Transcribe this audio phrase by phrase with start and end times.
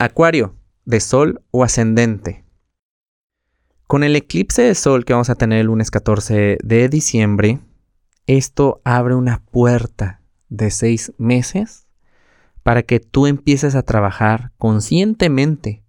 [0.00, 0.56] Acuario,
[0.86, 2.42] de Sol o ascendente.
[3.86, 7.60] Con el eclipse de Sol que vamos a tener el lunes 14 de diciembre,
[8.26, 11.86] esto abre una puerta de seis meses
[12.62, 15.84] para que tú empieces a trabajar conscientemente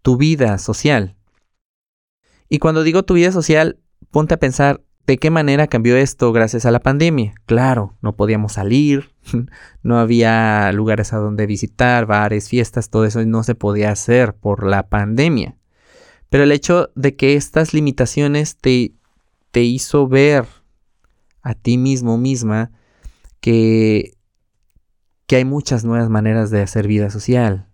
[0.00, 1.14] tu vida social.
[2.48, 3.78] Y cuando digo tu vida social,
[4.10, 7.34] ponte a pensar de qué manera cambió esto gracias a la pandemia.
[7.46, 9.10] Claro, no podíamos salir,
[9.82, 14.66] no había lugares a donde visitar, bares, fiestas, todo eso no se podía hacer por
[14.66, 15.56] la pandemia.
[16.28, 18.94] Pero el hecho de que estas limitaciones te,
[19.52, 20.46] te hizo ver
[21.42, 22.72] a ti mismo misma
[23.40, 24.16] que,
[25.26, 27.68] que hay muchas nuevas maneras de hacer vida social,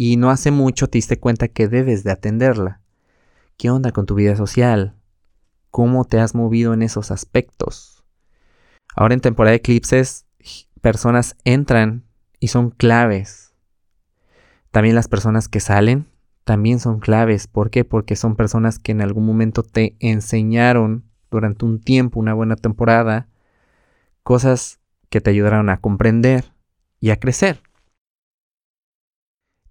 [0.00, 2.80] y no hace mucho te diste cuenta que debes de atenderla.
[3.56, 4.97] ¿Qué onda con tu vida social?
[5.78, 8.04] ¿Cómo te has movido en esos aspectos?
[8.96, 10.26] Ahora en temporada de eclipses,
[10.80, 12.02] personas entran
[12.40, 13.54] y son claves.
[14.72, 16.08] También las personas que salen
[16.42, 17.46] también son claves.
[17.46, 17.84] ¿Por qué?
[17.84, 23.28] Porque son personas que en algún momento te enseñaron durante un tiempo, una buena temporada,
[24.24, 24.80] cosas
[25.10, 26.52] que te ayudaron a comprender
[26.98, 27.62] y a crecer.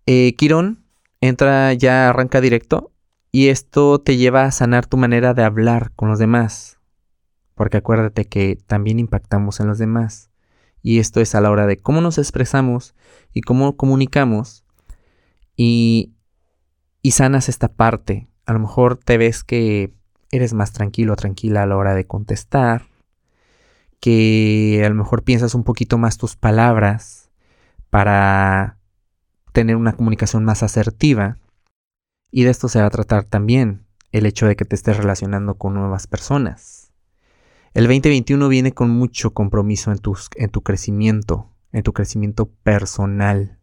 [0.06, 0.86] Eh, Quirón
[1.20, 2.94] entra ya, arranca directo
[3.32, 6.80] y esto te lleva a sanar tu manera de hablar con los demás.
[7.56, 10.30] Porque acuérdate que también impactamos en los demás.
[10.82, 12.96] Y esto es a la hora de cómo nos expresamos
[13.34, 14.64] y cómo comunicamos.
[15.56, 16.14] Y,
[17.02, 18.30] y sanas esta parte.
[18.46, 19.94] A lo mejor te ves que
[20.32, 22.84] eres más tranquilo o tranquila a la hora de contestar.
[24.00, 27.30] Que a lo mejor piensas un poquito más tus palabras
[27.90, 28.78] para
[29.52, 31.38] tener una comunicación más asertiva.
[32.30, 35.56] Y de esto se va a tratar también el hecho de que te estés relacionando
[35.56, 36.92] con nuevas personas.
[37.74, 40.00] El 2021 viene con mucho compromiso en,
[40.36, 43.60] en tu crecimiento, en tu crecimiento personal.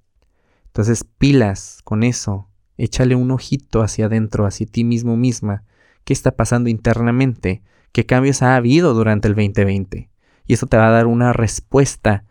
[0.66, 5.64] Entonces pilas con eso, échale un ojito hacia adentro, hacia ti mismo misma,
[6.04, 7.62] qué está pasando internamente,
[7.92, 10.10] qué cambios ha habido durante el 2020.
[10.46, 12.24] Y eso te va a dar una respuesta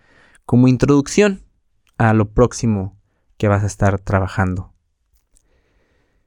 [0.45, 1.43] como introducción
[1.97, 2.97] a lo próximo
[3.37, 4.72] que vas a estar trabajando.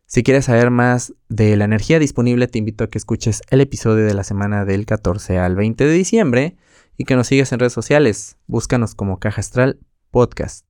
[0.06, 4.06] Si quieres saber más de la energía disponible, te invito a que escuches el episodio
[4.06, 6.56] de la semana del 14 al 20 de diciembre
[6.97, 8.37] y que nos sigas en redes sociales.
[8.47, 9.81] Búscanos como Caja Astral
[10.12, 10.66] Podcast.